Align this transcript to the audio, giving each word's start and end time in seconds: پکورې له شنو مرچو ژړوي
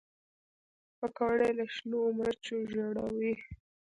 پکورې 0.97 1.49
له 1.57 1.65
شنو 1.75 2.01
مرچو 2.17 2.55
ژړوي 2.71 3.33